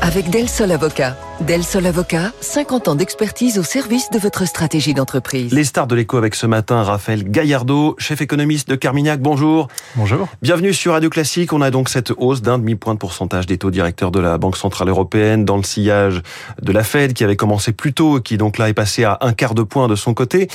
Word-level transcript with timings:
Avec 0.00 0.30
Del 0.30 0.48
Sol 0.48 0.72
Avocat. 0.72 1.16
Del 1.40 1.64
Sol 1.64 1.86
Avocat, 1.86 2.32
50 2.40 2.88
ans 2.88 2.94
d'expertise 2.94 3.58
au 3.58 3.62
service 3.62 4.10
de 4.10 4.18
votre 4.18 4.46
stratégie 4.46 4.94
d'entreprise. 4.94 5.52
Les 5.52 5.64
stars 5.64 5.86
de 5.86 5.94
l'écho 5.94 6.16
avec 6.16 6.34
ce 6.34 6.46
matin, 6.46 6.82
Raphaël 6.82 7.24
Gaillardeau, 7.24 7.96
chef 7.98 8.20
économiste 8.20 8.68
de 8.68 8.76
Carmignac. 8.76 9.20
Bonjour. 9.20 9.68
Bonjour. 9.96 10.28
Bienvenue 10.40 10.72
sur 10.72 10.92
Radio 10.92 11.10
Classique. 11.10 11.52
On 11.52 11.60
a 11.60 11.70
donc 11.70 11.88
cette 11.88 12.12
hausse 12.16 12.42
d'un 12.42 12.58
demi-point 12.58 12.94
de 12.94 12.98
pourcentage 12.98 13.46
des 13.46 13.58
taux 13.58 13.70
directeurs 13.70 14.10
de 14.10 14.20
la 14.20 14.38
Banque 14.38 14.56
Centrale 14.56 14.88
Européenne 14.88 15.44
dans 15.44 15.56
le 15.56 15.64
sillage 15.64 16.22
de 16.60 16.72
la 16.72 16.84
Fed 16.84 17.12
qui 17.12 17.24
avait 17.24 17.36
commencé 17.36 17.72
plus 17.72 17.92
tôt 17.92 18.18
et 18.18 18.22
qui 18.22 18.36
donc 18.38 18.58
là 18.58 18.68
est 18.68 18.74
passé 18.74 19.04
à 19.04 19.18
un 19.20 19.32
quart 19.32 19.54
de 19.54 19.62
point 19.62 19.88
de 19.88 19.96
son 19.96 20.14
côté. 20.14 20.48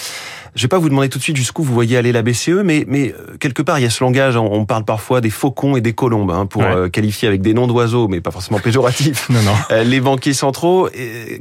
Je 0.57 0.63
vais 0.63 0.69
pas 0.69 0.79
vous 0.79 0.89
demander 0.89 1.07
tout 1.07 1.19
de 1.19 1.23
suite 1.23 1.37
jusqu'où 1.37 1.61
vous 1.61 1.73
voyez 1.73 1.97
aller 1.97 2.11
la 2.11 2.23
BCE, 2.23 2.63
mais, 2.63 2.83
mais 2.87 3.13
euh, 3.13 3.37
quelque 3.39 3.61
part, 3.61 3.77
il 3.77 3.83
y 3.83 3.85
a 3.85 3.91
ce 3.91 4.03
langage, 4.03 4.37
on 4.37 4.65
parle 4.65 4.85
parfois 4.85 5.21
des 5.21 5.29
faucons 5.29 5.77
et 5.77 5.81
des 5.81 5.93
colombes, 5.93 6.31
hein, 6.31 6.47
pour 6.47 6.63
euh, 6.63 6.89
qualifier 6.89 7.27
avec 7.27 7.43
des 7.43 7.53
noms 7.53 7.67
d'oiseaux, 7.67 8.07
mais 8.07 8.21
pas 8.21 8.31
forcément 8.31 8.57
péjoratifs, 8.59 9.26
non, 9.29 9.41
non. 9.41 9.55
Euh, 9.71 9.83
les 9.83 9.99
banquiers 9.99 10.33
centraux. 10.33 10.89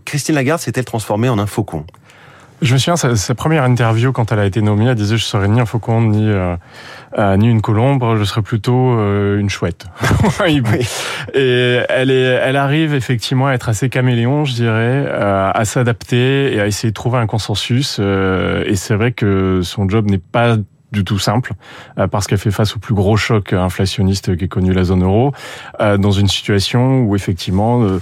Christine 0.05 0.35
Lagarde 0.35 0.61
s'est-elle 0.61 0.85
transformée 0.85 1.29
en 1.29 1.39
un 1.39 1.47
faucon? 1.47 1.85
Je 2.63 2.73
me 2.73 2.79
souviens, 2.79 2.97
sa, 2.97 3.17
sa, 3.17 3.35
première 3.35 3.65
interview, 3.65 4.13
quand 4.13 4.33
elle 4.33 4.39
a 4.39 4.47
été 4.47 4.63
nommée, 4.63 4.87
elle 4.87 4.95
disait 4.95 5.17
«Je 5.19 5.25
serais 5.25 5.47
ni 5.47 5.61
un 5.61 5.67
faucon, 5.67 6.01
ni, 6.01 6.27
euh, 6.27 6.57
euh, 7.19 7.37
ni 7.37 7.51
une 7.51 7.61
colombe, 7.61 8.03
je 8.19 8.25
serais 8.25 8.41
plutôt 8.41 8.99
euh, 8.99 9.39
une 9.39 9.51
chouette.» 9.51 9.85
Et 11.35 11.81
elle, 11.91 12.11
est, 12.11 12.41
elle 12.43 12.57
arrive 12.57 12.95
effectivement 12.95 13.49
à 13.49 13.53
être 13.53 13.69
assez 13.69 13.91
caméléon, 13.91 14.47
je 14.47 14.55
dirais, 14.55 15.05
euh, 15.07 15.51
à 15.53 15.65
s'adapter 15.67 16.55
et 16.55 16.61
à 16.61 16.67
essayer 16.67 16.91
de 16.91 16.95
trouver 16.95 17.19
un 17.19 17.27
consensus. 17.27 17.99
Euh, 18.01 18.65
et 18.67 18.77
c'est 18.77 18.95
vrai 18.95 19.13
que 19.13 19.61
son 19.63 19.87
job 19.87 20.09
n'est 20.09 20.17
pas 20.17 20.57
du 20.93 21.05
tout 21.05 21.19
simple, 21.19 21.53
parce 22.11 22.27
qu'elle 22.27 22.39
fait 22.39 22.51
face 22.51 22.77
au 22.77 22.79
plus 22.79 22.95
gros 22.95 23.17
choc 23.17 23.53
inflationniste 23.53 24.37
qu'ait 24.37 24.49
connu 24.49 24.73
la 24.73 24.85
zone 24.85 25.03
euro, 25.03 25.33
dans 25.81 26.13
une 26.13 26.29
situation 26.29 27.01
où 27.01 27.17
effectivement 27.17 27.99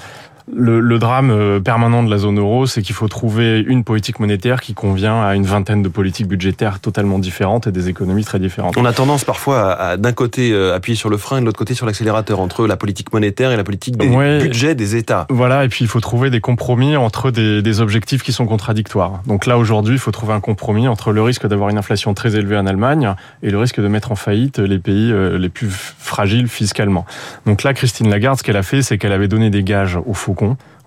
le, 0.53 0.81
le, 0.81 0.98
drame 0.98 1.31
euh, 1.31 1.59
permanent 1.59 2.03
de 2.03 2.11
la 2.11 2.19
zone 2.19 2.39
euro, 2.39 2.67
c'est 2.67 2.83
qu'il 2.83 2.95
faut 2.95 3.09
trouver 3.09 3.61
une 3.67 3.83
politique 3.83 4.20
monétaire 4.20 4.61
qui 4.61 4.75
convient 4.75 5.23
à 5.23 5.34
une 5.34 5.47
vingtaine 5.47 5.83
de 5.83 5.89
politiques 5.89 6.28
budgétaires 6.28 6.81
totalement 6.81 7.19
différentes 7.19 7.67
et 7.67 7.73
des 7.73 7.89
économies 7.89 8.25
très 8.25 8.39
différentes. 8.39 8.77
On 8.77 8.84
a 8.84 8.92
tendance 8.92 9.25
parfois 9.25 9.72
à, 9.72 9.97
d'un 9.97 10.12
côté 10.12 10.53
euh, 10.53 10.75
appuyer 10.75 10.97
sur 10.97 11.09
le 11.09 11.17
frein 11.17 11.39
et 11.39 11.41
de 11.41 11.47
l'autre 11.47 11.59
côté 11.59 11.75
sur 11.75 11.87
l'accélérateur 11.87 12.41
entre 12.41 12.67
la 12.67 12.77
politique 12.77 13.12
monétaire 13.12 13.53
et 13.53 13.56
la 13.56 13.65
politique 13.65 13.97
des 13.97 14.09
budgets 14.09 14.75
des 14.75 14.97
États. 14.97 15.27
Voilà, 15.31 15.65
et 15.65 15.69
puis 15.69 15.84
il 15.84 15.89
faut 15.89 16.00
trouver 16.00 16.28
des 16.28 16.41
compromis 16.41 16.97
entre 16.97 17.31
des, 17.31 17.62
des 17.62 17.81
objectifs 17.81 18.22
qui 18.22 18.33
sont 18.33 18.47
contradictoires. 18.47 19.22
Donc 19.27 19.47
là 19.47 19.56
aujourd'hui, 19.56 19.95
il 19.95 20.00
faut 20.00 20.12
trouver 20.12 20.34
un 20.34 20.41
compromis 20.41 20.89
entre 20.89 21.12
le 21.12 21.22
risque 21.22 21.47
d'avoir 21.47 21.70
une 21.70 21.78
inflation 21.78 22.12
très 22.12 22.37
élevée 22.37 22.59
en 22.59 22.67
Allemagne 22.67 23.15
et 23.42 23.50
le 23.50 23.59
risque 23.59 23.81
de 23.81 23.89
mettre 23.89 24.12
en 24.12 24.17
faillite 24.17 24.59
les 24.59 24.78
pays 24.78 25.11
euh, 25.11 25.39
les 25.39 25.48
plus 25.48 25.70
fragiles 25.70 26.48
fiscalement. 26.48 27.06
Donc 27.47 27.62
là, 27.62 27.72
Christine 27.72 28.11
Lagarde, 28.11 28.39
ce 28.39 28.42
qu'elle 28.42 28.56
a 28.56 28.62
fait, 28.62 28.83
c'est 28.83 28.98
qu'elle 28.98 29.12
avait 29.12 29.28
donné 29.28 29.48
des 29.48 29.62
gages 29.62 29.98
au 30.05 30.12
faux 30.12 30.34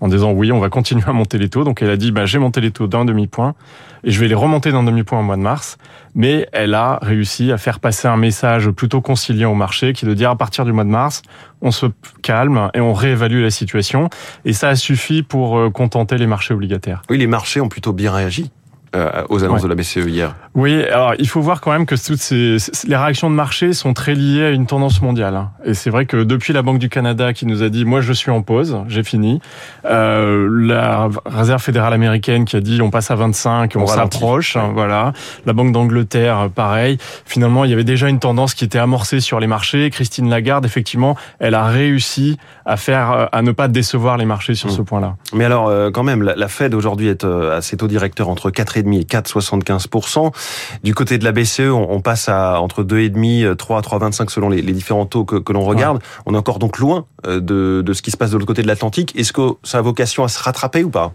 en 0.00 0.08
disant 0.08 0.32
oui, 0.32 0.52
on 0.52 0.60
va 0.60 0.68
continuer 0.68 1.04
à 1.06 1.12
monter 1.12 1.38
les 1.38 1.48
taux. 1.48 1.64
Donc 1.64 1.82
elle 1.82 1.90
a 1.90 1.96
dit 1.96 2.12
bah, 2.12 2.26
j'ai 2.26 2.38
monté 2.38 2.60
les 2.60 2.70
taux 2.70 2.86
d'un 2.86 3.04
demi-point 3.04 3.54
et 4.04 4.10
je 4.10 4.20
vais 4.20 4.28
les 4.28 4.34
remonter 4.34 4.70
d'un 4.70 4.82
demi-point 4.82 5.18
au 5.18 5.22
mois 5.22 5.36
de 5.36 5.42
mars. 5.42 5.78
Mais 6.14 6.48
elle 6.52 6.74
a 6.74 6.98
réussi 7.02 7.52
à 7.52 7.58
faire 7.58 7.80
passer 7.80 8.08
un 8.08 8.16
message 8.16 8.70
plutôt 8.70 9.00
conciliant 9.00 9.52
au 9.52 9.54
marché 9.54 9.92
qui 9.92 10.04
est 10.04 10.08
de 10.08 10.14
dire 10.14 10.30
à 10.30 10.36
partir 10.36 10.64
du 10.64 10.72
mois 10.72 10.84
de 10.84 10.90
mars, 10.90 11.22
on 11.62 11.70
se 11.70 11.86
calme 12.22 12.70
et 12.74 12.80
on 12.80 12.92
réévalue 12.92 13.42
la 13.42 13.50
situation. 13.50 14.08
Et 14.44 14.52
ça 14.52 14.68
a 14.68 14.74
suffi 14.76 15.22
pour 15.22 15.58
euh, 15.58 15.70
contenter 15.70 16.16
les 16.18 16.26
marchés 16.26 16.54
obligataires. 16.54 17.02
Oui, 17.10 17.18
les 17.18 17.26
marchés 17.26 17.60
ont 17.60 17.68
plutôt 17.68 17.92
bien 17.92 18.12
réagi. 18.12 18.50
Euh, 18.96 19.24
aux 19.28 19.44
annonces 19.44 19.62
de 19.62 19.68
la 19.68 19.74
BCE 19.74 20.06
hier. 20.06 20.34
Oui, 20.58 20.82
alors 20.86 21.14
il 21.20 21.28
faut 21.28 21.40
voir 21.40 21.60
quand 21.60 21.70
même 21.70 21.86
que 21.86 21.94
toutes 21.94 22.18
ces 22.18 22.56
les 22.88 22.96
réactions 22.96 23.30
de 23.30 23.34
marché 23.36 23.72
sont 23.72 23.94
très 23.94 24.16
liées 24.16 24.42
à 24.42 24.50
une 24.50 24.66
tendance 24.66 25.00
mondiale. 25.00 25.36
Hein. 25.36 25.52
Et 25.64 25.72
c'est 25.72 25.88
vrai 25.88 26.04
que 26.04 26.16
depuis 26.24 26.52
la 26.52 26.62
Banque 26.62 26.80
du 26.80 26.88
Canada 26.88 27.32
qui 27.32 27.46
nous 27.46 27.62
a 27.62 27.68
dit 27.68 27.84
moi 27.84 28.00
je 28.00 28.12
suis 28.12 28.32
en 28.32 28.42
pause, 28.42 28.76
j'ai 28.88 29.04
fini, 29.04 29.40
euh, 29.84 30.48
la 30.50 31.10
Réserve 31.26 31.62
fédérale 31.62 31.92
américaine 31.92 32.44
qui 32.44 32.56
a 32.56 32.60
dit 32.60 32.82
on 32.82 32.90
passe 32.90 33.12
à 33.12 33.14
25, 33.14 33.74
on, 33.76 33.82
on 33.82 33.86
s'approche, 33.86 34.56
hein, 34.56 34.72
voilà. 34.74 35.12
La 35.46 35.52
Banque 35.52 35.70
d'Angleterre 35.70 36.50
pareil. 36.52 36.98
Finalement, 37.24 37.64
il 37.64 37.70
y 37.70 37.72
avait 37.72 37.84
déjà 37.84 38.08
une 38.08 38.18
tendance 38.18 38.54
qui 38.54 38.64
était 38.64 38.80
amorcée 38.80 39.20
sur 39.20 39.38
les 39.38 39.46
marchés. 39.46 39.90
Christine 39.90 40.28
Lagarde 40.28 40.64
effectivement, 40.64 41.16
elle 41.38 41.54
a 41.54 41.66
réussi 41.66 42.36
à 42.66 42.76
faire 42.76 43.28
à 43.30 43.42
ne 43.42 43.52
pas 43.52 43.68
décevoir 43.68 44.16
les 44.16 44.24
marchés 44.24 44.56
sur 44.56 44.70
mmh. 44.70 44.76
ce 44.76 44.82
point-là. 44.82 45.14
Mais 45.34 45.44
alors 45.44 45.68
euh, 45.68 45.92
quand 45.92 46.02
même 46.02 46.24
la, 46.24 46.48
Fed 46.48 46.74
aujourd'hui 46.74 47.06
est 47.06 47.22
euh, 47.22 47.56
à 47.56 47.62
ses 47.62 47.76
taux 47.76 47.86
directeurs 47.86 48.28
entre 48.28 48.50
4 48.50 48.78
et 48.78 48.82
4,75%. 48.82 50.32
Du 50.82 50.94
côté 50.94 51.18
de 51.18 51.24
la 51.24 51.32
BCE, 51.32 51.70
on, 51.70 52.00
passe 52.00 52.28
à 52.28 52.60
entre 52.60 52.84
2,5, 52.84 53.56
3, 53.56 53.80
3,25 53.80 54.30
selon 54.30 54.48
les, 54.48 54.62
différents 54.62 55.06
taux 55.06 55.24
que, 55.24 55.52
l'on 55.52 55.64
regarde. 55.64 56.00
On 56.26 56.34
est 56.34 56.38
encore 56.38 56.58
donc 56.58 56.78
loin 56.78 57.06
euh, 57.26 57.40
de, 57.40 57.82
de 57.84 57.92
ce 57.92 58.02
qui 58.02 58.10
se 58.10 58.16
passe 58.16 58.30
de 58.30 58.36
l'autre 58.36 58.46
côté 58.46 58.62
de 58.62 58.68
l'Atlantique. 58.68 59.14
Est-ce 59.16 59.32
que 59.32 59.54
ça 59.62 59.78
a 59.78 59.82
vocation 59.82 60.24
à 60.24 60.28
se 60.28 60.42
rattraper 60.42 60.84
ou 60.84 60.90
pas? 60.90 61.12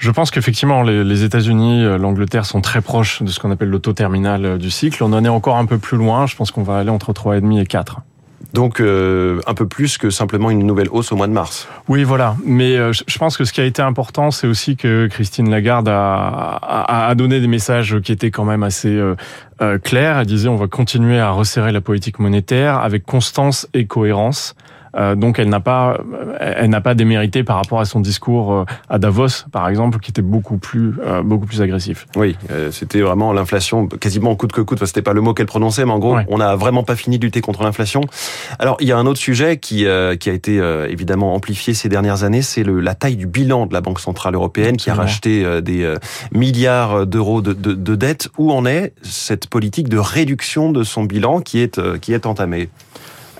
Je 0.00 0.10
pense 0.10 0.30
qu'effectivement, 0.30 0.82
les, 0.82 1.04
les 1.04 1.24
États-Unis, 1.24 1.84
euh, 1.84 1.98
l'Angleterre 1.98 2.46
sont 2.46 2.62
très 2.62 2.80
proches 2.80 3.22
de 3.22 3.28
ce 3.28 3.38
qu'on 3.38 3.50
appelle 3.50 3.68
le 3.68 3.78
taux 3.78 3.92
terminal 3.92 4.44
euh, 4.46 4.58
du 4.58 4.70
cycle. 4.70 5.04
On 5.04 5.12
en 5.12 5.22
est 5.24 5.28
encore 5.28 5.58
un 5.58 5.66
peu 5.66 5.76
plus 5.76 5.98
loin. 5.98 6.26
Je 6.26 6.36
pense 6.36 6.50
qu'on 6.50 6.62
va 6.62 6.78
aller 6.78 6.88
entre 6.88 7.12
3,5 7.12 7.60
et 7.60 7.66
4. 7.66 8.00
Donc 8.52 8.80
euh, 8.80 9.40
un 9.46 9.54
peu 9.54 9.66
plus 9.66 9.98
que 9.98 10.10
simplement 10.10 10.50
une 10.50 10.66
nouvelle 10.66 10.88
hausse 10.90 11.12
au 11.12 11.16
mois 11.16 11.26
de 11.26 11.32
mars. 11.32 11.68
Oui, 11.88 12.04
voilà. 12.04 12.36
Mais 12.44 12.76
euh, 12.76 12.92
je 12.92 13.18
pense 13.18 13.36
que 13.36 13.44
ce 13.44 13.52
qui 13.52 13.60
a 13.60 13.64
été 13.64 13.82
important, 13.82 14.30
c'est 14.30 14.46
aussi 14.46 14.76
que 14.76 15.06
Christine 15.08 15.50
Lagarde 15.50 15.88
a, 15.88 16.58
a, 16.62 17.08
a, 17.08 17.14
donné 17.14 17.40
des 17.40 17.46
messages 17.46 18.00
qui 18.00 18.12
étaient 18.12 18.30
quand 18.30 18.44
même 18.44 18.62
assez 18.62 18.88
euh, 18.90 19.78
clairs. 19.78 20.18
Elle 20.18 20.26
disait 20.26 20.48
on 20.48 20.56
va 20.56 20.66
continuer 20.66 21.20
à 21.20 21.30
resserrer 21.30 21.72
la 21.72 21.80
politique 21.80 22.18
monétaire 22.18 22.78
avec 22.78 23.04
constance 23.04 23.68
et 23.74 23.86
cohérence. 23.86 24.54
Euh, 24.96 25.14
donc 25.14 25.38
elle 25.38 25.48
n'a 25.48 25.60
pas, 25.60 25.98
elle 26.40 26.70
n'a 26.70 26.80
pas 26.80 26.94
démérité 26.94 27.44
par 27.44 27.56
rapport 27.56 27.80
à 27.80 27.84
son 27.84 28.00
discours 28.00 28.52
euh, 28.52 28.64
à 28.88 28.98
Davos, 28.98 29.46
par 29.52 29.68
exemple, 29.68 30.00
qui 30.00 30.10
était 30.10 30.22
beaucoup 30.22 30.58
plus, 30.58 30.94
euh, 31.04 31.22
beaucoup 31.22 31.46
plus 31.46 31.62
agressif. 31.62 32.06
Oui, 32.16 32.36
c'était 32.70 33.00
vraiment 33.00 33.32
l'inflation, 33.32 33.86
quasiment 33.86 34.34
coûte 34.34 34.52
que 34.52 34.60
coûte. 34.60 34.78
Enfin, 34.78 34.86
c'était 34.86 35.02
pas 35.02 35.12
le 35.12 35.20
mot 35.20 35.34
qu'elle 35.34 35.46
prononçait, 35.46 35.84
mais 35.84 35.92
en 35.92 35.98
gros, 35.98 36.16
on 36.28 36.38
n'a 36.38 36.56
vraiment 36.56 36.82
pas 36.82 36.96
fini 36.96 37.18
de 37.18 37.24
lutter 37.24 37.40
contre 37.40 37.62
l'inflation. 37.62 38.02
Alors, 38.58 38.76
il 38.80 38.88
y 38.88 38.92
a 38.92 38.98
un 38.98 39.06
autre 39.06 39.20
sujet 39.20 39.58
qui, 39.58 39.86
qui 40.20 40.30
a 40.30 40.32
été 40.32 40.56
évidemment 40.88 41.34
amplifié 41.34 41.74
ces 41.74 41.88
dernières 41.88 42.24
années, 42.24 42.42
c'est 42.42 42.64
la 42.64 42.94
taille 42.94 43.16
du 43.16 43.26
bilan 43.26 43.66
de 43.66 43.72
la 43.72 43.80
Banque 43.80 44.00
centrale 44.00 44.34
européenne 44.34 44.76
qui 44.76 44.90
a 44.90 44.94
racheté 44.94 45.60
des 45.62 45.94
milliards 46.32 47.06
d'euros 47.06 47.42
de, 47.42 47.52
de, 47.52 47.72
de 47.72 47.94
dettes. 47.94 48.28
Où 48.38 48.52
en 48.52 48.66
est 48.66 48.92
cette 49.02 49.48
politique 49.48 49.88
de 49.88 49.98
réduction 49.98 50.72
de 50.72 50.82
son 50.84 51.04
bilan 51.04 51.40
qui 51.40 51.60
est, 51.60 51.80
qui 51.98 52.12
est 52.12 52.26
entamée? 52.26 52.68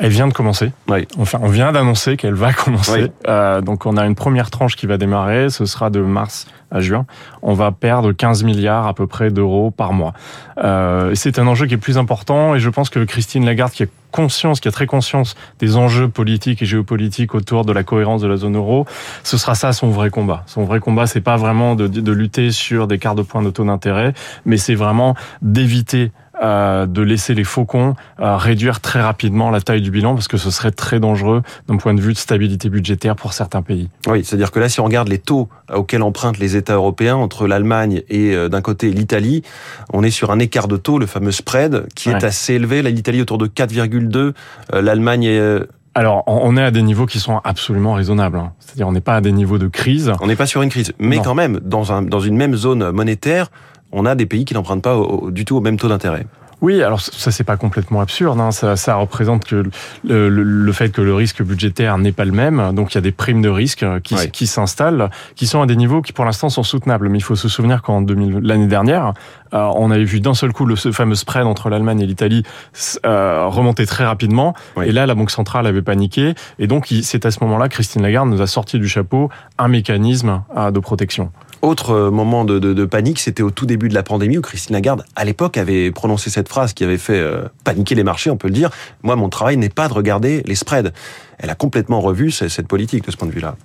Elle 0.00 0.10
vient 0.10 0.26
de 0.26 0.32
commencer. 0.32 0.72
Oui. 0.88 1.06
Enfin, 1.18 1.38
on 1.42 1.48
vient 1.48 1.72
d'annoncer 1.72 2.16
qu'elle 2.16 2.34
va 2.34 2.52
commencer. 2.52 3.12
Euh, 3.28 3.60
donc, 3.60 3.84
on 3.84 3.96
a 3.96 4.06
une 4.06 4.14
première 4.14 4.50
tranche 4.50 4.74
qui 4.74 4.86
va 4.86 4.96
démarrer. 4.96 5.50
Ce 5.50 5.66
sera 5.66 5.90
de 5.90 6.00
mars 6.00 6.46
à 6.70 6.80
juin. 6.80 7.04
On 7.42 7.52
va 7.52 7.70
perdre 7.70 8.12
15 8.12 8.42
milliards 8.44 8.86
à 8.86 8.94
peu 8.94 9.06
près 9.06 9.30
d'euros 9.30 9.70
par 9.70 9.92
mois. 9.92 10.14
Euh, 10.58 11.12
c'est 11.14 11.38
un 11.38 11.46
enjeu 11.46 11.66
qui 11.66 11.74
est 11.74 11.78
plus 11.78 11.98
important 11.98 12.54
et 12.54 12.60
je 12.60 12.70
pense 12.70 12.90
que 12.90 13.00
Christine 13.00 13.44
Lagarde, 13.44 13.72
qui 13.72 13.82
a 13.82 13.86
conscience, 14.12 14.60
qui 14.60 14.68
a 14.68 14.72
très 14.72 14.86
conscience 14.86 15.36
des 15.58 15.76
enjeux 15.76 16.08
politiques 16.08 16.62
et 16.62 16.66
géopolitiques 16.66 17.34
autour 17.34 17.64
de 17.64 17.72
la 17.72 17.82
cohérence 17.82 18.22
de 18.22 18.28
la 18.28 18.36
zone 18.36 18.56
euro, 18.56 18.86
ce 19.22 19.36
sera 19.36 19.54
ça 19.54 19.72
son 19.72 19.90
vrai 19.90 20.10
combat. 20.10 20.42
Son 20.46 20.64
vrai 20.64 20.80
combat, 20.80 21.06
c'est 21.06 21.20
pas 21.20 21.36
vraiment 21.36 21.74
de, 21.74 21.86
de 21.86 22.12
lutter 22.12 22.50
sur 22.50 22.86
des 22.86 22.98
quarts 22.98 23.14
de 23.14 23.22
points 23.22 23.42
de 23.42 23.50
taux 23.50 23.64
d'intérêt, 23.64 24.14
mais 24.46 24.56
c'est 24.56 24.74
vraiment 24.74 25.14
d'éviter 25.42 26.12
euh, 26.42 26.86
de 26.86 27.02
laisser 27.02 27.34
les 27.34 27.44
faucons 27.44 27.94
euh, 28.18 28.36
réduire 28.36 28.80
très 28.80 29.00
rapidement 29.00 29.50
la 29.50 29.60
taille 29.60 29.82
du 29.82 29.90
bilan 29.90 30.14
parce 30.14 30.28
que 30.28 30.38
ce 30.38 30.50
serait 30.50 30.70
très 30.70 30.98
dangereux 30.98 31.42
d'un 31.68 31.76
point 31.76 31.92
de 31.92 32.00
vue 32.00 32.12
de 32.12 32.18
stabilité 32.18 32.70
budgétaire 32.70 33.14
pour 33.14 33.32
certains 33.32 33.62
pays. 33.62 33.90
Oui, 34.06 34.24
c'est-à-dire 34.24 34.50
que 34.50 34.58
là, 34.58 34.68
si 34.68 34.80
on 34.80 34.84
regarde 34.84 35.08
les 35.08 35.18
taux 35.18 35.48
auxquels 35.72 36.02
empruntent 36.02 36.38
les 36.38 36.56
États 36.56 36.74
européens 36.74 37.16
entre 37.16 37.46
l'Allemagne 37.46 38.02
et 38.08 38.34
euh, 38.34 38.48
d'un 38.48 38.62
côté 38.62 38.90
l'Italie, 38.90 39.42
on 39.92 40.02
est 40.02 40.10
sur 40.10 40.30
un 40.30 40.38
écart 40.38 40.66
de 40.66 40.76
taux, 40.76 40.98
le 40.98 41.06
fameux 41.06 41.32
spread, 41.32 41.86
qui 41.94 42.08
est 42.08 42.24
assez 42.24 42.54
élevé. 42.54 42.82
L'Italie 42.82 43.20
autour 43.20 43.38
de 43.38 43.46
4,2, 43.46 44.32
l'Allemagne 44.72 45.24
est 45.24 45.60
alors, 45.94 46.22
on 46.28 46.56
est 46.56 46.62
à 46.62 46.70
des 46.70 46.82
niveaux 46.82 47.06
qui 47.06 47.18
sont 47.18 47.40
absolument 47.42 47.94
raisonnables. 47.94 48.38
Hein. 48.38 48.52
C'est-à-dire, 48.60 48.86
on 48.86 48.92
n'est 48.92 49.00
pas 49.00 49.16
à 49.16 49.20
des 49.20 49.32
niveaux 49.32 49.58
de 49.58 49.66
crise. 49.66 50.12
On 50.20 50.28
n'est 50.28 50.36
pas 50.36 50.46
sur 50.46 50.62
une 50.62 50.70
crise, 50.70 50.92
mais 51.00 51.18
quand 51.18 51.34
même, 51.34 51.58
dans, 51.64 51.92
un, 51.92 52.02
dans 52.02 52.20
une 52.20 52.36
même 52.36 52.54
zone 52.54 52.92
monétaire, 52.92 53.50
on 53.92 54.06
a 54.06 54.14
des 54.14 54.26
pays 54.26 54.44
qui 54.44 54.54
n'empruntent 54.54 54.82
pas 54.82 54.96
du 55.28 55.44
tout 55.44 55.56
au 55.56 55.60
même 55.60 55.78
taux 55.78 55.88
d'intérêt. 55.88 56.26
Oui, 56.62 56.82
alors 56.82 57.00
ça 57.00 57.30
c'est 57.30 57.44
pas 57.44 57.56
complètement 57.56 58.00
absurde. 58.00 58.38
Hein. 58.38 58.50
Ça, 58.50 58.76
ça, 58.76 58.94
représente 58.96 59.46
que 59.46 59.64
le, 60.04 60.28
le, 60.28 60.72
fait 60.72 60.90
que 60.90 61.00
le 61.00 61.14
risque 61.14 61.42
budgétaire 61.42 61.96
n'est 61.96 62.12
pas 62.12 62.26
le 62.26 62.32
même. 62.32 62.72
Donc 62.74 62.92
il 62.92 62.96
y 62.96 62.98
a 62.98 63.00
des 63.00 63.12
primes 63.12 63.40
de 63.40 63.48
risque 63.48 63.86
qui, 64.02 64.14
qui 64.30 64.46
s'installent, 64.46 65.10
qui 65.36 65.46
sont 65.46 65.62
à 65.62 65.66
des 65.66 65.76
niveaux 65.76 66.02
qui 66.02 66.12
pour 66.12 66.26
l'instant 66.26 66.50
sont 66.50 66.62
soutenables. 66.62 67.08
Mais 67.08 67.18
il 67.18 67.22
faut 67.22 67.36
se 67.36 67.48
souvenir 67.48 67.80
qu'en 67.80 68.04
l'année 68.42 68.66
dernière, 68.66 69.14
euh, 69.54 69.70
on 69.74 69.90
avait 69.90 70.04
vu 70.04 70.20
d'un 70.20 70.34
seul 70.34 70.52
coup 70.52 70.66
le 70.66 70.76
fameux 70.76 71.14
spread 71.14 71.46
entre 71.46 71.70
l'Allemagne 71.70 72.00
et 72.00 72.06
l'Italie 72.06 72.42
euh, 73.06 73.46
remonter 73.46 73.86
très 73.86 74.04
rapidement. 74.04 74.54
Et 74.84 74.92
là, 74.92 75.06
la 75.06 75.14
Banque 75.14 75.30
centrale 75.30 75.66
avait 75.66 75.82
paniqué. 75.82 76.34
Et 76.58 76.66
donc 76.66 76.92
c'est 77.02 77.24
à 77.24 77.30
ce 77.30 77.42
moment-là, 77.42 77.70
Christine 77.70 78.02
Lagarde 78.02 78.28
nous 78.28 78.42
a 78.42 78.46
sorti 78.46 78.78
du 78.78 78.88
chapeau 78.88 79.30
un 79.56 79.68
mécanisme 79.68 80.42
euh, 80.56 80.70
de 80.70 80.78
protection. 80.78 81.32
Autre 81.62 82.08
moment 82.08 82.44
de, 82.44 82.84
panique, 82.86 83.18
c'était 83.18 83.42
au 83.42 83.50
tout 83.50 83.66
début 83.66 83.90
de 83.90 83.94
la 83.94 84.02
pandémie 84.02 84.38
où 84.38 84.40
Christine 84.40 84.74
Lagarde, 84.74 85.04
à 85.14 85.24
l'époque, 85.24 85.58
avait 85.58 85.90
prononcé 85.90 86.30
cette 86.30 86.48
phrase 86.48 86.72
qui 86.72 86.84
avait 86.84 86.96
fait 86.96 87.22
paniquer 87.64 87.94
les 87.94 88.02
marchés, 88.02 88.30
on 88.30 88.38
peut 88.38 88.48
le 88.48 88.54
dire. 88.54 88.70
Moi, 89.02 89.14
mon 89.14 89.28
travail 89.28 89.58
n'est 89.58 89.68
pas 89.68 89.88
de 89.88 89.92
regarder 89.92 90.42
les 90.46 90.54
spreads. 90.54 90.92
Elle 91.38 91.50
a 91.50 91.54
complètement 91.54 92.00
revu 92.00 92.30
cette 92.30 92.66
politique 92.66 93.04
de 93.04 93.10
ce 93.10 93.16
point 93.18 93.28
de 93.28 93.32
vue-là. 93.32 93.56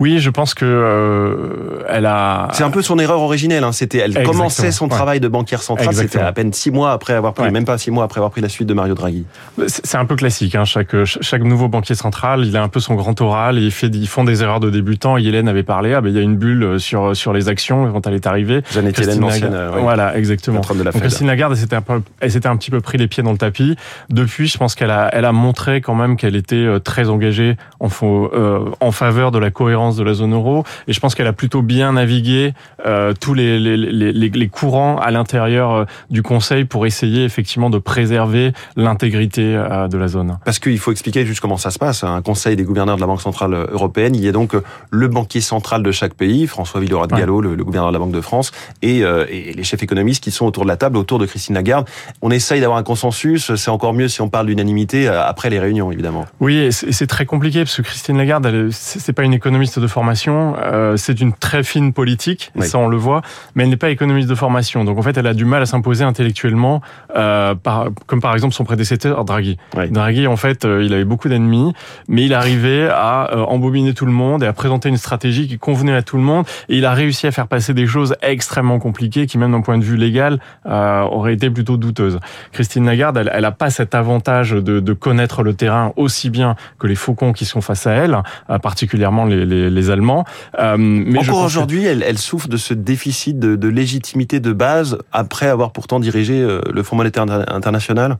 Oui, 0.00 0.18
je 0.18 0.30
pense 0.30 0.54
que 0.54 0.64
euh, 0.64 1.84
elle 1.88 2.06
a. 2.06 2.48
C'est 2.52 2.64
un 2.64 2.70
peu 2.70 2.82
son 2.82 2.98
erreur 2.98 3.20
originelle. 3.20 3.64
Hein. 3.64 3.72
C'était, 3.72 3.98
elle 3.98 4.22
commençait 4.22 4.72
son 4.72 4.88
travail 4.88 5.20
de 5.20 5.28
banquière 5.28 5.62
centrale. 5.62 5.94
C'était 5.94 6.20
à 6.20 6.32
peine 6.32 6.52
six 6.52 6.70
mois 6.70 6.92
après 6.92 7.14
avoir 7.14 7.34
pris, 7.34 7.50
même 7.50 7.64
pas 7.64 7.78
six 7.78 7.90
mois 7.90 8.04
après 8.04 8.18
avoir 8.18 8.30
pris 8.30 8.40
la 8.40 8.48
suite 8.48 8.68
de 8.68 8.74
Mario 8.74 8.94
Draghi. 8.94 9.24
C'est 9.66 9.96
un 9.98 10.04
peu 10.04 10.16
classique. 10.16 10.54
Hein. 10.54 10.64
Chaque 10.64 10.96
chaque 11.04 11.42
nouveau 11.42 11.68
banquier 11.68 11.94
central, 11.94 12.44
il 12.44 12.56
a 12.56 12.62
un 12.62 12.68
peu 12.68 12.80
son 12.80 12.94
grand 12.94 13.18
oral. 13.20 13.58
Et 13.58 13.62
il 13.62 13.70
fait, 13.72 13.88
ils 13.88 14.08
font 14.08 14.24
des 14.24 14.42
erreurs 14.42 14.60
de 14.60 14.70
débutant. 14.70 15.16
Hélène 15.16 15.48
avait 15.48 15.62
parlé. 15.62 15.94
Ah 15.94 16.00
ben 16.00 16.08
il 16.08 16.16
y 16.16 16.18
a 16.18 16.22
une 16.22 16.36
bulle 16.36 16.80
sur 16.80 17.14
sur 17.14 17.32
les 17.32 17.48
actions 17.48 17.92
quand 17.92 18.06
elle 18.06 18.14
est 18.14 18.26
arrivée. 18.26 18.62
Jeannette 18.72 18.98
Hélène, 18.98 19.20
l'ancienne. 19.20 19.54
Euh, 19.54 19.70
voilà, 19.80 20.16
exactement. 20.16 20.60
De 20.60 20.82
la 20.82 20.92
Donc, 20.92 21.02
Christine 21.02 21.26
Lagarde, 21.26 21.52
elle 21.52 21.58
s'était 21.58 21.76
un 21.76 21.82
peu, 21.82 22.02
elle 22.20 22.30
s'était 22.30 22.48
un 22.48 22.56
petit 22.56 22.70
peu 22.70 22.80
pris 22.80 22.98
les 22.98 23.06
pieds 23.06 23.22
dans 23.22 23.32
le 23.32 23.38
tapis. 23.38 23.76
Depuis, 24.08 24.46
je 24.46 24.58
pense 24.58 24.74
qu'elle 24.74 24.90
a, 24.90 25.08
elle 25.12 25.24
a 25.24 25.32
montré 25.32 25.80
quand 25.80 25.94
même 25.94 26.16
qu'elle 26.16 26.36
était 26.36 26.56
euh, 26.56 26.78
très 26.78 27.08
engagée 27.08 27.56
en, 27.80 27.88
euh, 28.02 28.64
en 28.80 28.90
faveur 28.92 29.30
de 29.30 29.38
la 29.38 29.50
cohérence 29.50 29.89
de 29.96 30.02
la 30.02 30.14
zone 30.14 30.34
euro 30.34 30.64
et 30.88 30.92
je 30.92 31.00
pense 31.00 31.14
qu'elle 31.14 31.26
a 31.26 31.32
plutôt 31.32 31.62
bien 31.62 31.92
navigué 31.92 32.54
euh, 32.86 33.12
tous 33.18 33.34
les, 33.34 33.58
les, 33.58 33.76
les, 33.76 34.12
les, 34.12 34.48
courants 34.48 34.96
à 34.96 35.10
l'intérieur 35.10 35.72
euh, 35.72 35.84
du 36.10 36.22
Conseil 36.22 36.64
pour 36.64 36.86
essayer 36.86 37.24
effectivement 37.24 37.70
de 37.70 37.78
préserver 37.78 38.52
l'intégrité 38.76 39.54
euh, 39.54 39.88
de 39.88 39.98
la 39.98 40.08
zone. 40.08 40.38
Parce 40.44 40.58
qu'il 40.58 40.78
faut 40.78 40.92
expliquer 40.92 41.26
juste 41.26 41.40
comment 41.40 41.56
ça 41.56 41.70
se 41.70 41.78
passe. 41.78 42.04
Un 42.04 42.22
Conseil 42.22 42.56
des 42.56 42.64
gouverneurs 42.64 42.96
de 42.96 43.00
la 43.00 43.06
Banque 43.06 43.20
centrale 43.20 43.54
européenne, 43.70 44.14
il 44.14 44.24
y 44.24 44.28
a 44.28 44.32
donc 44.32 44.52
le 44.90 45.08
banquier 45.08 45.40
central 45.40 45.82
de 45.82 45.92
chaque 45.92 46.14
pays, 46.14 46.46
François 46.46 46.80
Villeroy 46.80 47.06
de 47.06 47.14
Gallo, 47.14 47.40
le, 47.40 47.56
gouverneur 47.56 47.90
de 47.90 47.94
la 47.94 47.98
Banque 47.98 48.12
de 48.12 48.20
France, 48.20 48.52
et, 48.82 48.98
et, 48.98 49.52
les 49.52 49.64
chefs 49.64 49.82
économistes 49.82 50.22
qui 50.22 50.30
sont 50.30 50.46
autour 50.46 50.64
de 50.64 50.68
la 50.68 50.76
table, 50.76 50.96
autour 50.96 51.18
de 51.18 51.26
Christine 51.26 51.54
Lagarde. 51.54 51.88
On 52.22 52.30
essaye 52.30 52.60
d'avoir 52.60 52.78
un 52.78 52.82
consensus. 52.82 53.54
C'est 53.54 53.70
encore 53.70 53.92
mieux 53.92 54.08
si 54.08 54.20
on 54.20 54.28
parle 54.28 54.46
d'unanimité 54.46 55.08
après 55.08 55.50
les 55.50 55.58
réunions, 55.58 55.90
évidemment. 55.92 56.26
Oui, 56.40 56.56
et 56.56 56.70
c'est 56.70 57.06
très 57.06 57.26
compliqué 57.26 57.60
parce 57.60 57.76
que 57.76 57.82
Christine 57.82 58.16
Lagarde, 58.16 58.68
c'est 58.70 59.12
pas 59.12 59.24
une 59.24 59.34
économiste 59.34 59.79
de 59.80 59.86
formation. 59.86 60.54
Euh, 60.62 60.96
c'est 60.96 61.20
une 61.20 61.32
très 61.32 61.62
fine 61.62 61.92
politique, 61.92 62.52
ça 62.60 62.78
on 62.78 62.88
le 62.88 62.96
voit, 62.96 63.22
mais 63.54 63.64
elle 63.64 63.70
n'est 63.70 63.76
pas 63.76 63.90
économiste 63.90 64.28
de 64.28 64.34
formation. 64.34 64.84
Donc 64.84 64.98
en 64.98 65.02
fait, 65.02 65.16
elle 65.16 65.26
a 65.26 65.34
du 65.34 65.44
mal 65.44 65.62
à 65.62 65.66
s'imposer 65.66 66.04
intellectuellement, 66.04 66.80
euh, 67.16 67.54
par, 67.54 67.88
comme 68.06 68.20
par 68.20 68.34
exemple 68.34 68.54
son 68.54 68.64
prédécesseur 68.64 69.24
Draghi. 69.24 69.56
Draghi, 69.90 70.26
en 70.26 70.36
fait, 70.36 70.64
euh, 70.64 70.84
il 70.84 70.92
avait 70.92 71.04
beaucoup 71.04 71.28
d'ennemis, 71.28 71.72
mais 72.08 72.24
il 72.24 72.34
arrivait 72.34 72.88
à 72.90 73.30
embobiner 73.48 73.94
tout 73.94 74.06
le 74.06 74.12
monde 74.12 74.42
et 74.42 74.46
à 74.46 74.52
présenter 74.52 74.88
une 74.88 74.96
stratégie 74.96 75.48
qui 75.48 75.58
convenait 75.58 75.94
à 75.94 76.02
tout 76.02 76.16
le 76.16 76.22
monde. 76.22 76.46
Et 76.68 76.78
il 76.78 76.84
a 76.84 76.92
réussi 76.92 77.26
à 77.26 77.32
faire 77.32 77.48
passer 77.48 77.74
des 77.74 77.86
choses 77.86 78.14
extrêmement 78.22 78.78
compliquées 78.78 79.26
qui, 79.26 79.38
même 79.38 79.52
d'un 79.52 79.60
point 79.60 79.78
de 79.78 79.84
vue 79.84 79.96
légal, 79.96 80.38
auraient 80.64 81.34
été 81.34 81.50
plutôt 81.50 81.76
douteuses. 81.76 82.18
Christine 82.52 82.86
Lagarde, 82.86 83.16
elle, 83.16 83.30
elle 83.32 83.44
a 83.44 83.52
pas 83.52 83.70
cet 83.70 83.94
avantage 83.94 84.50
de, 84.50 84.80
de, 84.80 84.92
connaître 84.92 85.42
le 85.42 85.54
terrain 85.54 85.92
aussi 85.96 86.30
bien 86.30 86.56
que 86.78 86.86
les 86.86 86.94
faucons 86.94 87.32
qui 87.32 87.44
sont 87.44 87.60
face 87.60 87.86
à 87.86 87.92
elle, 87.92 88.22
particulièrement 88.62 89.24
les, 89.24 89.46
les, 89.46 89.59
les 89.68 89.90
Allemands. 89.90 90.24
Euh, 90.58 90.76
mais 90.78 91.18
Encore 91.18 91.44
aujourd'hui, 91.44 91.84
elle, 91.84 92.02
elle, 92.02 92.18
souffre 92.18 92.48
de 92.48 92.56
ce 92.56 92.74
déficit 92.74 93.38
de, 93.38 93.56
de, 93.56 93.68
légitimité 93.68 94.40
de 94.40 94.52
base 94.52 94.98
après 95.12 95.46
avoir 95.46 95.72
pourtant 95.72 96.00
dirigé 96.00 96.40
euh, 96.40 96.60
le 96.72 96.82
Fonds 96.82 96.96
monétaire 96.96 97.24
international? 97.48 98.18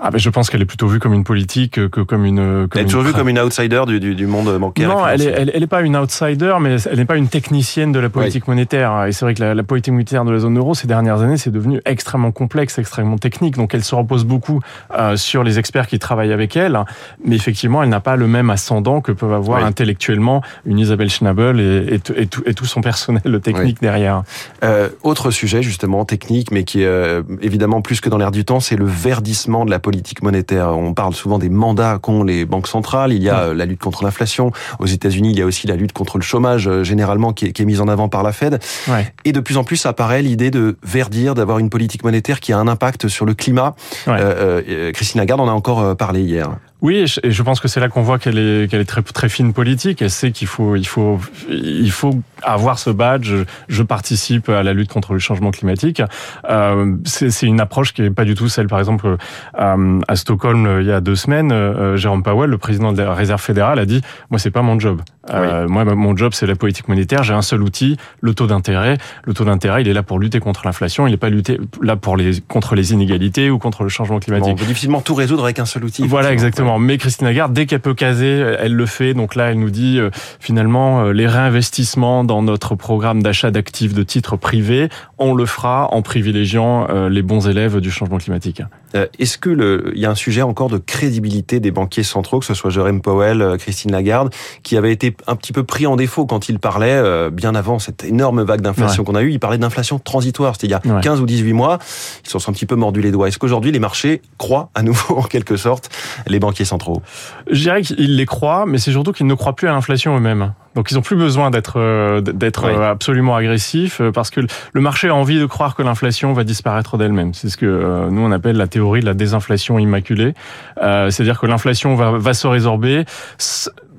Ah 0.00 0.10
ben 0.10 0.18
je 0.18 0.30
pense 0.30 0.50
qu'elle 0.50 0.62
est 0.62 0.66
plutôt 0.66 0.86
vue 0.86 1.00
comme 1.00 1.14
une 1.14 1.24
politique 1.24 1.88
que 1.88 2.00
comme 2.00 2.24
une. 2.24 2.68
Comme 2.68 2.80
elle 2.80 2.82
est 2.82 2.84
toujours 2.84 3.02
vue 3.02 3.12
comme 3.12 3.28
une 3.28 3.38
outsider 3.38 3.82
du, 3.86 4.00
du, 4.00 4.14
du 4.14 4.26
monde 4.26 4.56
bancaire. 4.58 4.88
Non, 4.88 5.06
elle 5.06 5.22
est, 5.22 5.34
elle, 5.36 5.50
elle 5.54 5.62
est 5.62 5.68
pas 5.68 5.82
une 5.82 5.96
outsider, 5.96 6.54
mais 6.60 6.76
elle 6.82 6.98
n'est 6.98 7.04
pas 7.04 7.16
une 7.16 7.28
technicienne 7.28 7.92
de 7.92 7.98
la 7.98 8.08
politique 8.08 8.48
monétaire. 8.48 9.06
Et 9.06 9.12
c'est 9.12 9.24
vrai 9.24 9.34
que 9.34 9.42
la, 9.42 9.54
la, 9.54 9.62
politique 9.62 9.92
monétaire 9.92 10.24
de 10.24 10.30
la 10.30 10.38
zone 10.38 10.56
euro 10.56 10.74
ces 10.74 10.86
dernières 10.86 11.22
années, 11.22 11.36
c'est 11.36 11.50
devenu 11.50 11.80
extrêmement 11.84 12.32
complexe, 12.32 12.78
extrêmement 12.78 13.18
technique. 13.18 13.56
Donc 13.56 13.74
elle 13.74 13.84
se 13.84 13.94
repose 13.94 14.24
beaucoup 14.24 14.60
euh, 14.96 15.16
sur 15.16 15.42
les 15.42 15.58
experts 15.58 15.86
qui 15.86 15.98
travaillent 15.98 16.32
avec 16.32 16.56
elle, 16.56 16.78
mais 17.24 17.36
effectivement, 17.36 17.82
elle 17.82 17.88
n'a 17.88 18.00
pas 18.00 18.16
le 18.16 18.26
même 18.26 18.50
ascendant 18.50 19.00
que 19.00 19.12
peuvent 19.12 19.32
avoir 19.32 19.64
intellectuellement 19.64 20.42
une 20.64 20.78
Isabelle 20.78 21.10
Schnabel 21.10 21.60
et, 21.60 21.94
et, 21.94 22.22
et, 22.22 22.26
tout, 22.26 22.42
et 22.46 22.54
tout, 22.54 22.66
son 22.66 22.80
personnel 22.80 23.40
technique 23.40 23.80
derrière. 23.80 24.22
Euh, 24.62 24.88
autre 25.02 25.30
sujet 25.30 25.62
justement 25.62 26.04
technique, 26.04 26.50
mais 26.50 26.64
qui 26.64 26.82
est 26.82 26.86
euh, 26.86 27.22
évidemment 27.42 27.82
plus 27.82 28.00
que 28.00 28.08
dans 28.08 28.18
l'air 28.18 28.30
du 28.30 28.44
temps, 28.44 28.60
c'est 28.60 28.76
le 28.76 28.84
verdissement 28.84 29.64
de 29.64 29.70
la 29.70 29.78
politique 29.78 29.87
monétaire. 30.22 30.68
On 30.76 30.94
parle 30.94 31.14
souvent 31.14 31.38
des 31.38 31.48
mandats 31.48 31.98
qu'ont 32.00 32.22
les 32.22 32.44
banques 32.44 32.68
centrales. 32.68 33.12
Il 33.12 33.22
y 33.22 33.28
a 33.28 33.52
la 33.54 33.66
lutte 33.66 33.80
contre 33.80 34.04
l'inflation. 34.04 34.52
Aux 34.78 34.86
États-Unis, 34.86 35.30
il 35.30 35.38
y 35.38 35.42
a 35.42 35.46
aussi 35.46 35.66
la 35.66 35.76
lutte 35.76 35.92
contre 35.92 36.18
le 36.18 36.22
chômage, 36.22 36.68
euh, 36.68 36.84
généralement, 36.84 37.32
qui 37.32 37.46
est, 37.46 37.52
qui 37.52 37.62
est 37.62 37.64
mise 37.64 37.80
en 37.80 37.88
avant 37.88 38.08
par 38.08 38.22
la 38.22 38.32
Fed. 38.32 38.58
Ouais. 38.88 39.12
Et 39.24 39.32
de 39.32 39.40
plus 39.40 39.56
en 39.56 39.64
plus 39.64 39.86
apparaît 39.86 40.22
l'idée 40.22 40.50
de 40.50 40.76
verdir, 40.82 41.34
d'avoir 41.34 41.58
une 41.58 41.70
politique 41.70 42.04
monétaire 42.04 42.40
qui 42.40 42.52
a 42.52 42.58
un 42.58 42.68
impact 42.68 43.08
sur 43.08 43.26
le 43.26 43.34
climat. 43.34 43.74
Ouais. 44.06 44.16
Euh, 44.18 44.62
euh, 44.68 44.92
Christine 44.92 45.20
Lagarde 45.20 45.40
en 45.40 45.48
a 45.48 45.52
encore 45.52 45.96
parlé 45.96 46.22
hier. 46.22 46.50
Oui, 46.80 47.04
et 47.24 47.30
je 47.32 47.42
pense 47.42 47.58
que 47.58 47.66
c'est 47.66 47.80
là 47.80 47.88
qu'on 47.88 48.02
voit 48.02 48.20
qu'elle 48.20 48.38
est, 48.38 48.70
qu'elle 48.70 48.80
est 48.80 48.84
très, 48.84 49.02
très 49.02 49.28
fine 49.28 49.52
politique. 49.52 50.00
Elle 50.00 50.10
sait 50.10 50.30
qu'il 50.30 50.46
faut, 50.46 50.76
il 50.76 50.86
faut, 50.86 51.18
il 51.50 51.90
faut 51.90 52.20
avoir 52.42 52.78
ce 52.78 52.90
badge. 52.90 53.32
Je 53.68 53.82
participe 53.82 54.48
à 54.48 54.62
la 54.62 54.72
lutte 54.74 54.92
contre 54.92 55.12
le 55.12 55.18
changement 55.18 55.50
climatique. 55.50 56.02
Euh, 56.48 56.94
c'est 57.04 57.46
une 57.46 57.60
approche 57.60 57.92
qui 57.92 58.02
est 58.02 58.10
pas 58.10 58.24
du 58.24 58.36
tout 58.36 58.48
celle, 58.48 58.68
par 58.68 58.78
exemple, 58.78 59.16
euh, 59.58 60.00
à 60.06 60.16
Stockholm 60.16 60.66
euh, 60.66 60.82
il 60.82 60.86
y 60.86 60.92
a 60.92 61.00
deux 61.00 61.16
semaines. 61.16 61.50
Euh, 61.50 61.96
Jérôme 61.96 62.22
Powell, 62.22 62.48
le 62.48 62.58
président 62.58 62.92
de 62.92 63.02
la 63.02 63.12
Réserve 63.12 63.40
fédérale, 63.40 63.80
a 63.80 63.84
dit 63.84 64.00
moi 64.30 64.38
c'est 64.38 64.52
pas 64.52 64.62
mon 64.62 64.78
job. 64.78 65.02
Euh, 65.30 65.68
Moi, 65.68 65.84
mon 65.84 66.16
job 66.16 66.32
c'est 66.32 66.46
la 66.46 66.54
politique 66.54 66.88
monétaire. 66.88 67.22
J'ai 67.22 67.34
un 67.34 67.42
seul 67.42 67.62
outil, 67.62 67.96
le 68.20 68.34
taux 68.34 68.46
d'intérêt. 68.46 68.98
Le 69.24 69.34
taux 69.34 69.44
d'intérêt, 69.44 69.82
il 69.82 69.88
est 69.88 69.92
là 69.92 70.02
pour 70.02 70.18
lutter 70.18 70.38
contre 70.40 70.62
l'inflation. 70.64 71.06
Il 71.06 71.10
n'est 71.10 71.16
pas 71.16 71.28
lutter 71.28 71.58
là 71.82 71.96
pour 71.96 72.16
les 72.16 72.40
contre 72.40 72.76
les 72.76 72.92
inégalités 72.92 73.50
ou 73.50 73.58
contre 73.58 73.82
le 73.82 73.88
changement 73.88 74.20
climatique. 74.20 74.46
Bon, 74.46 74.52
on 74.52 74.56
peut 74.56 74.64
difficilement 74.64 75.00
tout 75.00 75.14
résoudre 75.14 75.42
avec 75.44 75.58
un 75.58 75.66
seul 75.66 75.84
outil. 75.84 76.06
Voilà, 76.06 76.32
exactement. 76.32 76.67
Mais 76.76 76.98
Christine 76.98 77.26
Lagarde, 77.26 77.54
dès 77.54 77.64
qu'elle 77.64 77.80
peut 77.80 77.94
caser, 77.94 78.26
elle 78.58 78.74
le 78.74 78.84
fait. 78.84 79.14
Donc 79.14 79.34
là, 79.34 79.50
elle 79.50 79.58
nous 79.58 79.70
dit 79.70 79.98
euh, 79.98 80.10
finalement 80.40 81.04
euh, 81.04 81.12
les 81.12 81.26
réinvestissements 81.26 82.24
dans 82.24 82.42
notre 82.42 82.74
programme 82.74 83.22
d'achat 83.22 83.50
d'actifs 83.50 83.94
de 83.94 84.02
titres 84.02 84.36
privés, 84.36 84.90
on 85.16 85.32
le 85.32 85.46
fera 85.46 85.88
en 85.94 86.02
privilégiant 86.02 86.86
euh, 86.90 87.08
les 87.08 87.22
bons 87.22 87.48
élèves 87.48 87.80
du 87.80 87.90
changement 87.90 88.18
climatique. 88.18 88.62
Est-ce 88.94 89.38
que 89.38 89.92
il 89.94 90.00
y 90.00 90.06
a 90.06 90.10
un 90.10 90.14
sujet 90.14 90.42
encore 90.42 90.68
de 90.68 90.78
crédibilité 90.78 91.60
des 91.60 91.70
banquiers 91.70 92.02
centraux, 92.02 92.40
que 92.40 92.46
ce 92.46 92.54
soit 92.54 92.70
Jérôme 92.70 93.00
Powell, 93.00 93.56
Christine 93.58 93.92
Lagarde, 93.92 94.32
qui 94.62 94.76
avait 94.76 94.92
été 94.92 95.16
un 95.26 95.36
petit 95.36 95.52
peu 95.52 95.62
pris 95.62 95.86
en 95.86 95.96
défaut 95.96 96.26
quand 96.26 96.48
il 96.48 96.58
parlait 96.58 97.30
bien 97.30 97.54
avant 97.54 97.78
cette 97.78 98.04
énorme 98.04 98.42
vague 98.42 98.60
d'inflation 98.60 99.02
ouais. 99.02 99.06
qu'on 99.06 99.14
a 99.14 99.22
eue. 99.22 99.32
Il 99.32 99.40
parlait 99.40 99.58
d'inflation 99.58 99.98
transitoire, 99.98 100.54
c'était 100.54 100.68
il 100.68 100.70
y 100.70 100.74
a 100.74 100.80
ouais. 100.84 101.00
15 101.00 101.20
ou 101.20 101.26
18 101.26 101.52
mois. 101.52 101.78
Ils 102.24 102.30
se 102.30 102.38
sont 102.38 102.50
un 102.50 102.52
petit 102.52 102.66
peu 102.66 102.76
mordus 102.76 103.00
les 103.00 103.10
doigts. 103.10 103.28
Est-ce 103.28 103.38
qu'aujourd'hui 103.38 103.72
les 103.72 103.78
marchés 103.78 104.22
croient 104.38 104.70
à 104.74 104.82
nouveau 104.82 105.16
en 105.18 105.22
quelque 105.22 105.56
sorte 105.56 105.90
les 106.26 106.38
banquiers 106.38 106.64
centraux? 106.64 107.02
Je 107.50 107.60
dirais 107.60 107.82
qu'ils 107.82 108.16
les 108.16 108.26
croient, 108.26 108.64
mais 108.66 108.78
c'est 108.78 108.92
surtout 108.92 109.12
qu'ils 109.12 109.26
ne 109.26 109.34
croient 109.34 109.54
plus 109.54 109.68
à 109.68 109.72
l'inflation 109.72 110.16
eux-mêmes. 110.16 110.52
Donc 110.78 110.92
ils 110.92 110.94
n'ont 110.94 111.02
plus 111.02 111.16
besoin 111.16 111.50
d'être 111.50 111.80
euh, 111.80 112.20
d'être 112.20 112.68
oui. 112.68 112.80
absolument 112.80 113.34
agressifs 113.34 114.00
euh, 114.00 114.12
parce 114.12 114.30
que 114.30 114.42
le 114.72 114.80
marché 114.80 115.08
a 115.08 115.14
envie 115.16 115.40
de 115.40 115.44
croire 115.44 115.74
que 115.74 115.82
l'inflation 115.82 116.32
va 116.34 116.44
disparaître 116.44 116.96
d'elle-même. 116.96 117.34
C'est 117.34 117.48
ce 117.48 117.56
que 117.56 117.66
euh, 117.66 118.08
nous 118.10 118.22
on 118.22 118.30
appelle 118.30 118.56
la 118.56 118.68
théorie 118.68 119.00
de 119.00 119.06
la 119.06 119.14
désinflation 119.14 119.80
immaculée. 119.80 120.34
C'est-à-dire 120.76 121.40
que 121.40 121.46
l'inflation 121.46 121.96
va, 121.96 122.12
va 122.12 122.32
se 122.32 122.46
résorber 122.46 123.06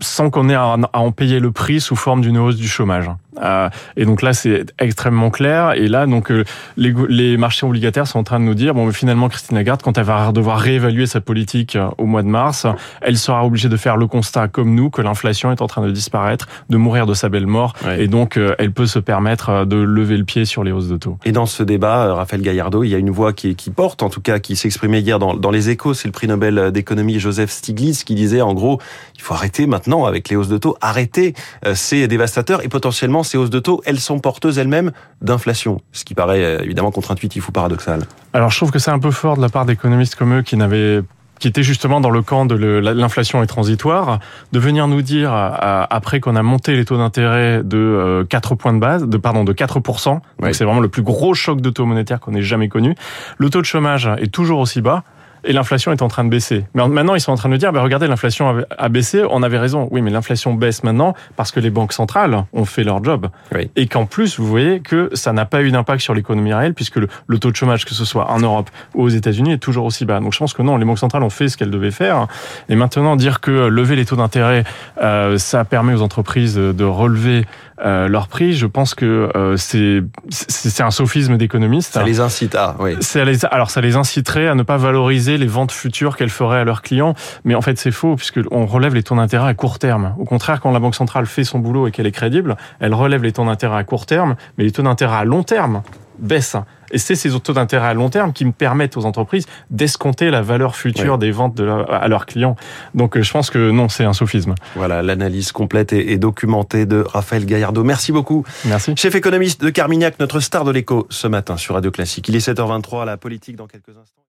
sans 0.02 0.30
qu'on 0.30 0.50
ait 0.50 0.56
à, 0.56 0.78
en 0.94 1.12
payer 1.12 1.40
le 1.40 1.52
prix 1.52 1.80
sous 1.82 1.96
forme 1.96 2.22
d'une 2.22 2.38
hausse 2.38 2.56
du 2.56 2.68
chômage. 2.68 3.10
Euh, 3.42 3.70
et 3.96 4.06
donc 4.06 4.22
là, 4.22 4.34
c'est 4.34 4.66
extrêmement 4.80 5.30
clair. 5.30 5.74
Et 5.74 5.88
là, 5.88 6.06
donc 6.06 6.32
euh, 6.32 6.44
les, 6.78 6.94
les, 7.08 7.38
marchés 7.38 7.66
obligataires 7.66 8.08
sont 8.08 8.20
en 8.20 8.24
train 8.24 8.40
de 8.40 8.46
nous 8.46 8.54
dire 8.54 8.74
bon, 8.74 8.86
mais 8.86 8.94
finalement, 8.94 9.30
Christine 9.30 9.56
Lagarde, 9.56 9.82
quand 9.82 9.98
elle 9.98 10.04
va 10.04 10.32
devoir 10.32 10.60
réévaluer 10.60 11.06
sa 11.06 11.22
politique 11.22 11.76
euh, 11.76 11.88
au 11.98 12.06
mois 12.06 12.24
de 12.24 12.28
mars, 12.28 12.66
elle 13.02 13.18
sera 13.18 13.46
obligée 13.46 13.70
de 13.70 13.78
faire 13.78 13.98
le 13.98 14.08
constat, 14.08 14.48
comme 14.48 14.76
nous, 14.76 14.90
que 14.90 15.02
l'inflation 15.02 15.52
est 15.52 15.62
en 15.62 15.68
train 15.68 15.86
de 15.86 15.92
disparaître, 15.92 16.48
de 16.70 16.78
mourir 16.78 17.06
de 17.06 17.14
sa 17.14 17.30
belle 17.30 17.48
mort, 17.48 17.74
ouais. 17.86 18.04
et 18.04 18.08
donc 18.08 18.38
euh, 18.38 18.56
elle 18.60 18.72
peut 18.72 18.88
se 18.88 19.00
permettre 19.00 19.66
de 19.66 19.78
lever 19.78 20.18
le 20.18 20.26
pied 20.26 20.46
sur 20.46 20.64
les 20.64 20.72
hausses 20.72 20.90
de 20.90 20.98
taux. 20.98 21.18
Et 21.24 21.32
dans 21.32 21.46
ce 21.46 21.64
débat, 21.64 22.14
Raphaël 22.14 22.42
Gaillardeau, 22.42 22.84
il 22.84 22.90
y 22.90 22.96
a 22.96 22.98
une 22.98 23.12
voix 23.12 23.34
qui, 23.34 23.56
qui 23.56 23.70
porte, 23.70 24.04
en 24.04 24.10
tout 24.10 24.22
cas, 24.22 24.40
qui 24.40 24.56
s'exprimait 24.56 25.02
hier 25.02 25.20
dans, 25.20 25.34
dans 25.34 25.52
les 25.52 25.70
Échos. 25.70 25.94
C'est 25.94 26.08
le 26.08 26.12
prix 26.12 26.28
Nobel 26.28 26.72
d'économie 26.72 27.20
Joseph 27.20 27.52
Stiglitz 27.52 28.04
qui 28.04 28.16
disait, 28.16 28.42
en 28.42 28.54
gros, 28.54 28.80
il 29.16 29.22
faut 29.22 29.34
arrêter 29.34 29.68
maintenant 29.68 29.89
avec 30.06 30.30
les 30.30 30.36
hausses 30.36 30.48
de 30.48 30.58
taux, 30.58 30.78
arrêter 30.82 31.34
ces 31.74 32.08
dévastateurs 32.08 32.64
et 32.64 32.70
potentiellement 32.70 33.24
ces 33.24 33.38
hausses 33.38 33.50
de 33.50 33.60
taux, 33.60 33.82
elles 33.86 34.00
sont 34.00 34.20
porteuses 34.20 34.58
elles-mêmes 34.58 34.92
d'inflation, 35.22 35.82
ce 35.92 36.06
qui 36.06 36.14
paraît 36.14 36.64
évidemment 36.64 36.92
contre-intuitif 36.92 37.50
ou 37.50 37.52
paradoxal. 37.52 38.02
Alors 38.34 38.52
je 38.52 38.58
trouve 38.58 38.72
que 38.72 38.80
c'est 38.80 38.92
un 38.92 39.00
peu 39.00 39.12
fort 39.12 39.38
de 39.38 39.42
la 39.42 39.50
part 39.50 39.66
d'économistes 39.66 40.16
comme 40.16 40.40
eux 40.40 40.42
qui 40.42 40.58
n'avaient 40.58 41.02
qui 41.40 41.48
étaient 41.48 41.64
justement 41.64 42.02
dans 42.02 42.10
le 42.10 42.22
camp 42.22 42.46
de 42.46 42.56
l'inflation 42.56 43.42
est 43.42 43.48
transitoire, 43.48 44.20
de 44.52 44.60
venir 44.60 44.88
nous 44.88 45.02
dire 45.02 45.32
après 45.34 46.20
qu'on 46.20 46.36
a 46.36 46.44
monté 46.44 46.76
les 46.76 46.84
taux 46.84 46.98
d'intérêt 46.98 47.62
de 47.64 48.28
4 48.30 48.56
points 48.56 48.74
de 48.74 48.80
base, 48.80 49.08
de 49.08 49.18
pardon 49.18 49.46
de 49.46 49.54
4 49.54 49.80
donc 49.80 50.22
c'est 50.52 50.66
vraiment 50.66 50.82
le 50.82 50.90
plus 50.90 51.02
gros 51.02 51.34
choc 51.34 51.62
de 51.62 51.70
taux 51.70 51.86
monétaire 51.86 52.20
qu'on 52.20 52.36
ait 52.36 52.42
jamais 52.42 52.68
connu. 52.68 52.94
Le 53.38 53.50
taux 53.50 53.62
de 53.62 53.66
chômage 53.66 54.10
est 54.20 54.32
toujours 54.32 54.60
aussi 54.60 54.82
bas. 54.82 55.04
Et 55.44 55.54
l'inflation 55.54 55.92
est 55.92 56.02
en 56.02 56.08
train 56.08 56.24
de 56.24 56.30
baisser. 56.30 56.66
Mais 56.74 56.88
maintenant, 56.88 57.16
ils 57.16 57.22
sont 57.22 57.32
en 57.32 57.36
train 57.36 57.50
de 57.50 57.58
dire, 57.58 57.72
bah, 57.72 57.82
regardez, 57.82 58.08
l'inflation 58.08 58.64
a 58.78 58.90
baissé, 58.90 59.24
on 59.30 59.44
avait 59.44 59.58
raison. 59.58 59.88
Oui, 59.92 60.02
mais 60.02 60.12
l'inflation 60.12 60.54
baisse 60.54 60.84
maintenant 60.84 61.14
parce 61.36 61.52
que 61.52 61.60
les 61.60 61.70
banques 61.70 61.94
centrales 61.94 62.46
ont 62.54 62.66
fait 62.66 62.84
leur 62.84 63.04
job. 63.04 63.28
Et 63.76 63.88
qu'en 63.88 64.06
plus, 64.06 64.40
vous 64.40 64.48
voyez 64.48 64.80
que 64.80 65.10
ça 65.14 65.34
n'a 65.34 65.46
pas 65.46 65.62
eu 65.62 65.72
d'impact 65.72 66.02
sur 66.02 66.14
l'économie 66.14 66.54
réelle 66.54 66.74
puisque 66.74 66.98
le, 66.98 67.08
le, 67.28 67.40
taux 67.40 67.52
de 67.52 67.56
chômage, 67.56 67.86
que 67.86 67.94
ce 67.94 68.06
soit 68.06 68.30
en 68.30 68.40
Europe 68.40 68.70
ou 68.96 69.04
aux 69.04 69.10
États-Unis, 69.10 69.54
est 69.54 69.58
toujours 69.58 69.86
aussi 69.86 70.06
bas. 70.06 70.20
Donc 70.20 70.34
je 70.34 70.40
pense 70.40 70.54
que 70.54 70.62
non, 70.62 70.78
les 70.78 70.86
banques 70.86 71.00
centrales 71.00 71.24
ont 71.24 71.30
fait 71.30 71.48
ce 71.48 71.58
qu'elles 71.58 71.72
devaient 71.72 71.92
faire. 71.92 72.28
Et 72.68 72.76
maintenant, 72.76 73.16
dire 73.16 73.42
que 73.42 73.52
lever 73.52 73.96
les 73.96 74.06
taux 74.06 74.16
d'intérêt, 74.16 74.64
euh, 75.02 75.38
ça 75.38 75.66
permet 75.66 75.94
aux 75.94 76.02
entreprises 76.02 76.56
de 76.56 76.84
relever 76.84 77.46
euh, 77.86 78.10
leur 78.10 78.28
prix, 78.28 78.54
je 78.54 78.66
pense 78.66 78.94
que 78.94 79.32
euh, 79.36 79.56
c'est 79.56 80.04
c'est 80.30 80.84
un 80.84 80.92
sophisme 80.92 81.38
d'économistes. 81.38 81.94
Ça 81.94 82.04
les 82.04 82.20
incite 82.20 82.56
à, 82.56 82.76
oui. 82.80 82.98
Les, 83.16 83.46
alors 83.46 83.70
ça 83.70 83.80
les 83.80 83.96
inciterait 83.96 84.48
à 84.48 84.56
ne 84.56 84.64
pas 84.64 84.78
valoriser 84.78 85.29
les 85.38 85.48
ventes 85.48 85.72
futures 85.72 86.18
qu'elles 86.18 86.30
feraient 86.30 86.60
à 86.60 86.64
leurs 86.64 86.82
clients, 86.82 87.14
mais 87.44 87.56
en 87.56 87.62
fait 87.62 87.78
c'est 87.78 87.92
faux 87.92 88.16
puisque 88.16 88.40
on 88.52 88.66
relève 88.66 88.96
les 88.96 89.04
taux 89.04 89.16
d'intérêt 89.16 89.50
à 89.50 89.54
court 89.54 89.80
terme. 89.80 90.16
Au 90.20 90.26
contraire, 90.26 90.62
quand 90.62 90.72
la 90.72 90.80
banque 90.80 90.96
centrale 90.96 91.26
fait 91.26 91.44
son 91.44 91.60
boulot 91.60 91.88
et 91.88 91.92
qu'elle 91.92 92.08
est 92.08 92.12
crédible, 92.12 92.58
elle 92.80 92.94
relève 92.94 93.24
les 93.24 93.32
taux 93.32 93.46
d'intérêt 93.46 93.78
à 93.78 93.84
court 93.84 94.06
terme, 94.06 94.36
mais 94.58 94.64
les 94.64 94.72
taux 94.72 94.84
d'intérêt 94.84 95.18
à 95.18 95.24
long 95.26 95.44
terme 95.44 95.82
baissent. 96.20 96.58
Et 96.92 96.98
c'est 96.98 97.16
ces 97.16 97.30
taux 97.40 97.54
d'intérêt 97.54 97.88
à 97.88 97.94
long 97.94 98.10
terme 98.10 98.34
qui 98.34 98.46
me 98.46 98.52
permettent 98.52 98.98
aux 98.98 99.06
entreprises 99.06 99.46
d'escompter 99.70 100.32
la 100.32 100.42
valeur 100.42 100.76
future 100.76 101.18
des 101.18 101.32
ventes 101.32 101.56
de 101.56 101.68
à 101.68 102.08
leurs 102.08 102.26
clients. 102.26 102.56
Donc 102.96 103.16
euh, 103.16 103.22
je 103.22 103.32
pense 103.32 103.50
que 103.50 103.72
non, 103.72 103.90
c'est 103.90 104.06
un 104.06 104.14
sophisme. 104.14 104.56
Voilà, 104.76 105.02
l'analyse 105.02 105.52
complète 105.52 105.94
et 105.94 106.18
documentée 106.18 106.86
de 106.86 107.04
Raphaël 107.08 107.46
Gaillardo. 107.46 107.84
Merci 107.84 108.12
beaucoup. 108.12 108.44
Merci. 108.66 108.96
Chef 108.96 109.16
économiste 109.16 109.62
de 109.62 109.70
Carmignac, 109.70 110.20
notre 110.20 110.40
star 110.40 110.64
de 110.64 110.72
l'écho 110.72 111.08
ce 111.10 111.28
matin 111.28 111.58
sur 111.58 111.76
Radio 111.76 111.92
Classique. 111.92 112.28
Il 112.28 112.36
est 112.36 112.48
7h23, 112.48 113.06
la 113.06 113.18
politique 113.18 113.56
dans 113.56 113.68
quelques 113.68 113.90
instants. 113.90 114.24